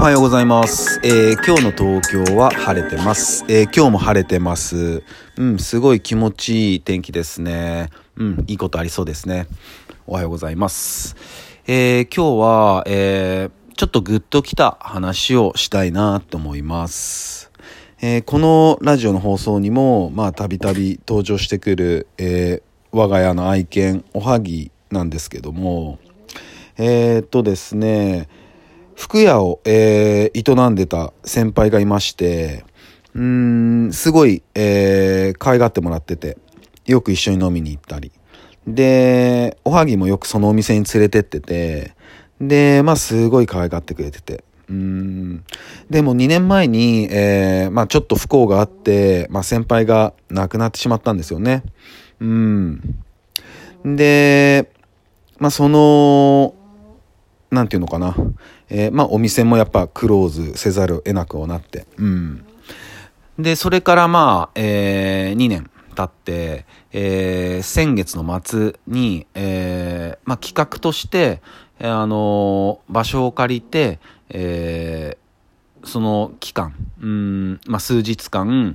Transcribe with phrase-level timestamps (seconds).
[0.00, 0.98] おはようございます。
[1.04, 3.44] えー今日の東京は晴れてます。
[3.50, 5.02] えー今日も晴れてます。
[5.36, 7.90] うん、すごい気持ちいい天気ですね。
[8.16, 9.46] うん、いいことありそうですね。
[10.06, 11.16] おはようございます。
[11.66, 17.50] えー今日は、えちょっとグッときた話をしたいなと思います。
[18.00, 25.98] えこのラジオの放送にも、まあ、たびたび登場してくる、え我が家の愛犬、おはぎなんですけども、
[26.78, 28.28] えーっとですね、
[29.00, 32.64] 服屋を、えー営んでた先輩がいまして、
[33.14, 33.22] うー
[33.88, 36.36] ん、すごい、えー可愛がってもらってて、
[36.84, 38.12] よく一緒に飲みに行ったり。
[38.66, 41.94] で、おはぎもよくそのお店に連れてってて、
[42.42, 44.44] で、まあ、すごい可愛がってくれてて。
[44.68, 45.44] うん。
[45.88, 51.62] でも2年前に、えーまあ、ちょっと不幸があって、まあ、先輩が亡くなってしまったんですよね。
[52.20, 53.02] うん。
[53.82, 54.70] で、
[55.38, 56.54] まあ、その、
[57.50, 58.14] なんていうのかな。
[58.68, 61.86] えーまあ、お店もやっぱクローズせざるを得なくはなって。
[61.96, 62.44] うん。
[63.38, 71.42] で、それからまあ、えー、2年経って、えー、先月の末に、えー、まあ、企画として、
[71.82, 78.74] あの場所を借りて、えー、その期間、うん、まあ、数日間、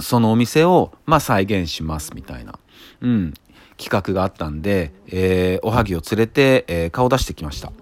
[0.00, 2.58] そのお店を、まあ、再現しますみたいな、
[3.02, 3.34] うん、
[3.82, 7.72] 企画があったんで、えー、おはぎを連れて、えー顔出してきました。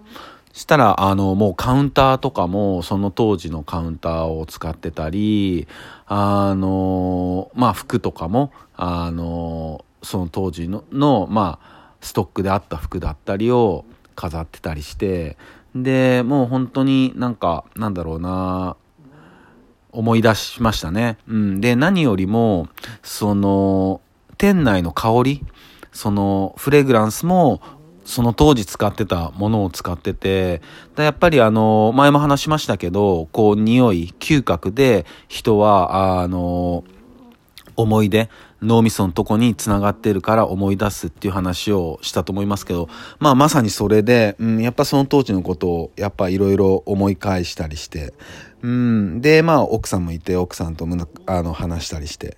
[0.52, 5.68] したら、あの、もうカウンターとかも、その当時のカウンターを使ってたり、
[6.06, 13.84] あの、まあ、服とかも、あの、その当時の、の、まあ、ストックであった服だったりを
[14.16, 15.36] 飾ってたりして、
[15.74, 18.76] で、もう本当になんか、なんだろうな、
[19.92, 21.18] 思い出しましたね。
[21.28, 21.60] うん。
[21.60, 22.68] で、何よりも、
[23.02, 24.00] その、
[24.36, 25.44] 店内の香り、
[25.92, 27.60] その、フレグランスも、
[28.04, 30.62] その当時使ってたものを使ってて、
[30.96, 36.84] だやっぱりあの、前も話しましたけど、こう、匂い、嗅覚で人は、あの、
[37.76, 38.28] 思い出、
[38.62, 48.12] 脳みそのとこに繋がってるから思い出すっていう話をしたと思いますけど、まあまさにそれで、うん、やっぱその当時のことを、やっぱいろいろ思い返したりして、
[48.62, 50.86] うん、で、まあ奥さんもいて、奥さんと
[51.26, 52.36] あの話したりして、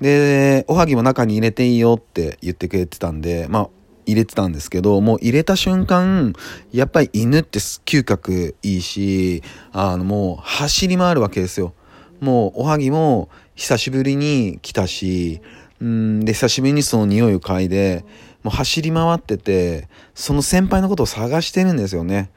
[0.00, 3.68] で、おはぎも中に入れていいよって言ってくれてたんで、まあ
[4.06, 6.32] 入れてたんですけど、もう入れた瞬間、
[6.72, 11.74] やっぱり犬って嗅覚いいし、あのもう走り回るわけですよ。
[12.20, 15.40] もうおはぎも久しぶりに来たし、
[15.80, 18.04] うん、で、久しぶりにその匂いを嗅いで、
[18.44, 22.30] もう走り回ってて、その先輩のことを探してるんですよね。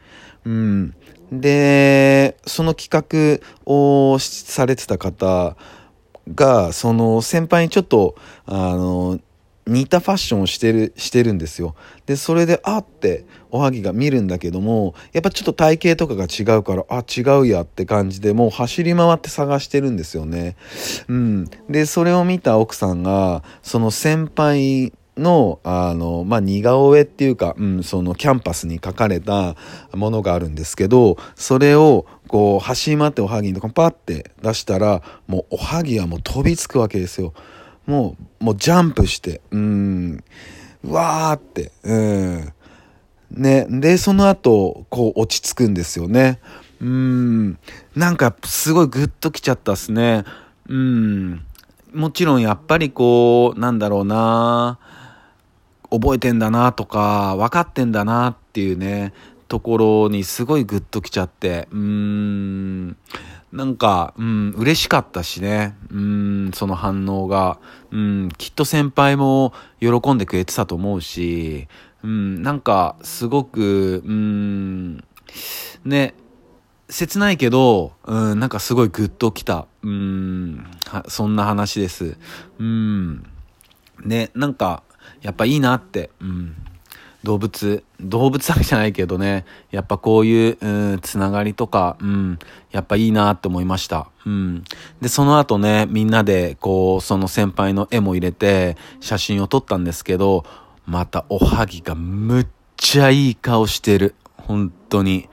[0.45, 0.95] うん。
[1.31, 5.55] で、その企画をされてた方
[6.33, 8.15] が、その先輩にちょっと、
[8.47, 9.19] あの、
[9.67, 11.75] 似たファッションをしてる、してるんですよ。
[12.05, 20.55] で、それで、あって、おはぎが見るんだけども、やっぱちょっと体型とかが違うから、あ、違うやって感じで、もう走り回って探してるんですよね。
[21.07, 21.45] うん。
[21.69, 29.55] で、それを見た奥さんが、その先輩の、あの、まあ、似顔絵っていうか、うん、そのキャンパスに書かれた
[29.93, 37.33] ものがあるんですけど、それを、こう、走り回っておはぎとこパッて出したら、もうおはぎはもう飛びつくわけですよ。
[37.85, 40.23] もう、もうジャンプして、うん、
[40.83, 42.53] うわーって、うん。
[43.31, 46.39] ね、で、その後、こう落ち着くんですよね。
[46.81, 47.59] うん、
[47.95, 50.25] なんかすごいグッときちゃったっすね。
[50.67, 51.45] うん、
[51.93, 54.79] もちろんやっぱりこう、なんだろうな、
[55.91, 59.13] 覚えてんだなとか、分かってんだなっていうね、
[59.47, 62.97] ところにすごいグッときちゃって、うーん、
[63.51, 67.59] なんか、うん、嬉しかったしね、うん、その反応が、
[67.91, 71.67] うん、きっと先輩も喜んでくれてたと思うし、
[72.03, 75.03] うん、なんか、すごく、うん、
[75.83, 76.13] ね、
[76.89, 80.65] 切ないけど、うん、なんかすごいグッときた、うん、
[81.07, 82.17] そんな話です。
[82.57, 83.23] うん、
[84.03, 84.83] ね、なんか、
[85.21, 86.55] やっぱいいなって、うん。
[87.23, 92.39] 動物、動物だけじゃないけどね、やっぱこういう、うん、つながりとか、うん、
[92.71, 94.09] やっぱいいなって思いました。
[94.25, 94.63] うん。
[95.01, 100.45] で、その後ね、みんなで、こう、その先輩の絵も入れて、写真を撮ったんですけど、
[100.85, 104.15] またおはぎがむっちゃいい顔してる。
[104.37, 105.29] 本当に。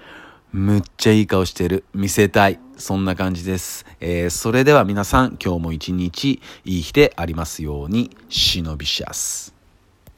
[0.53, 1.85] むっちゃいい顔してる。
[1.95, 2.59] 見せたい。
[2.77, 3.87] そんな感じです。
[4.01, 9.58] えー、それでは皆さん、今日も一日いい日でありますように、忍びシャス。